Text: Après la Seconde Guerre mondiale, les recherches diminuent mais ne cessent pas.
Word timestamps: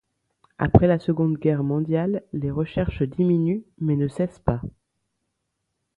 Après 0.57 0.87
la 0.87 0.97
Seconde 0.97 1.37
Guerre 1.37 1.61
mondiale, 1.63 2.23
les 2.33 2.49
recherches 2.49 3.03
diminuent 3.03 3.61
mais 3.77 3.95
ne 3.95 4.07
cessent 4.07 4.39
pas. 4.39 4.63